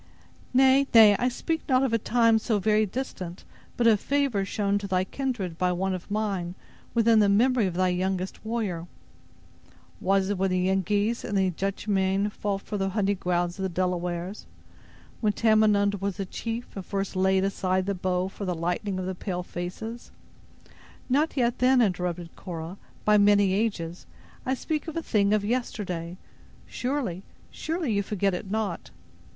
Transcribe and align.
"Nay, 0.51 0.87
nay; 0.95 1.15
I 1.19 1.29
speak 1.29 1.61
not 1.69 1.83
of 1.83 1.93
a 1.93 1.99
time 1.99 2.39
so 2.39 2.57
very 2.57 2.87
distant, 2.87 3.43
but 3.77 3.85
of 3.85 3.99
favor 3.99 4.43
shown 4.43 4.79
to 4.79 4.87
thy 4.87 5.03
kindred 5.03 5.59
by 5.59 5.71
one 5.71 5.93
of 5.93 6.09
mine, 6.09 6.55
within 6.95 7.19
the 7.19 7.29
memory 7.29 7.67
of 7.67 7.75
thy 7.75 7.89
youngest 7.89 8.43
warrior." 8.43 8.87
"Was 9.99 10.29
it 10.29 10.39
when 10.39 10.49
the 10.49 10.57
Yengeese 10.65 11.23
and 11.23 11.37
the 11.37 11.51
Dutchmanne 11.51 12.31
fought 12.31 12.63
for 12.63 12.79
the 12.79 12.89
hunting 12.89 13.17
grounds 13.19 13.59
of 13.59 13.61
the 13.61 13.69
Delawares? 13.69 14.47
Then 15.21 15.33
Tamenund 15.33 16.01
was 16.01 16.19
a 16.19 16.25
chief, 16.25 16.75
and 16.75 16.83
first 16.83 17.15
laid 17.15 17.43
aside 17.43 17.85
the 17.85 17.93
bow 17.93 18.27
for 18.27 18.43
the 18.45 18.55
lightning 18.55 18.97
of 18.97 19.05
the 19.05 19.13
pale 19.13 19.43
faces—" 19.43 20.09
"Not 21.09 21.37
yet 21.37 21.59
then," 21.59 21.79
interrupted 21.79 22.35
Cora, 22.35 22.77
"by 23.05 23.19
many 23.19 23.53
ages; 23.53 24.07
I 24.47 24.55
speak 24.55 24.87
of 24.87 24.97
a 24.97 25.03
thing 25.03 25.31
of 25.31 25.45
yesterday. 25.45 26.17
Surely, 26.65 27.21
surely, 27.51 27.93
you 27.93 28.01
forget 28.01 28.33
it 28.33 28.49
not." 28.49 28.89